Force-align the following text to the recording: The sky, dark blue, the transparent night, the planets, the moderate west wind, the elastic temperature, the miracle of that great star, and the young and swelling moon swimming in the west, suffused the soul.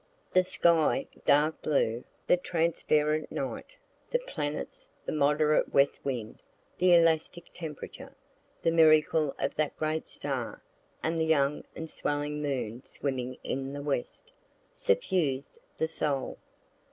The 0.33 0.43
sky, 0.43 1.05
dark 1.27 1.61
blue, 1.61 2.03
the 2.25 2.35
transparent 2.35 3.31
night, 3.31 3.77
the 4.09 4.17
planets, 4.17 4.91
the 5.05 5.11
moderate 5.11 5.71
west 5.71 6.03
wind, 6.03 6.41
the 6.79 6.95
elastic 6.95 7.51
temperature, 7.53 8.15
the 8.63 8.71
miracle 8.71 9.35
of 9.37 9.53
that 9.57 9.77
great 9.77 10.07
star, 10.07 10.63
and 11.03 11.21
the 11.21 11.25
young 11.25 11.65
and 11.75 11.87
swelling 11.87 12.41
moon 12.41 12.83
swimming 12.83 13.37
in 13.43 13.73
the 13.73 13.83
west, 13.83 14.31
suffused 14.71 15.59
the 15.77 15.87
soul. 15.87 16.39